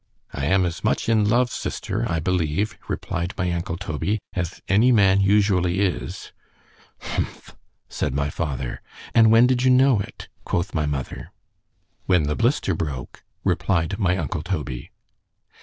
I 0.33 0.45
am 0.47 0.65
as 0.65 0.83
much 0.83 1.07
in 1.07 1.29
love, 1.29 1.51
sister, 1.51 2.09
I 2.11 2.19
believe, 2.19 2.75
replied 2.87 3.35
my 3.37 3.51
uncle 3.51 3.77
Toby, 3.77 4.17
as 4.33 4.59
any 4.67 4.91
man 4.91 5.21
usually 5.21 5.81
is——Humph! 5.81 7.55
said 7.87 8.15
my 8.15 8.31
father——and 8.31 9.29
when 9.31 9.45
did 9.45 9.61
you 9.61 9.69
know 9.69 9.99
it? 9.99 10.27
quoth 10.43 10.73
my 10.73 10.87
mother—— 10.87 11.31
——When 12.07 12.23
the 12.23 12.35
blister 12.35 12.73
broke; 12.73 13.21
replied 13.43 13.99
my 13.99 14.17
uncle 14.17 14.41
_Toby. 14.41 14.89